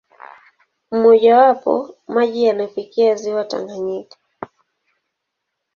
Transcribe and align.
Mmojawapo, 0.91 1.95
maji 2.07 2.43
yanafikia 2.43 3.15
ziwa 3.15 3.45
Tanganyika. 3.45 4.17